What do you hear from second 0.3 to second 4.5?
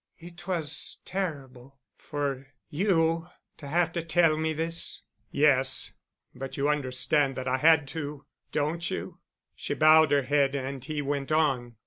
was terrible for you to have to tell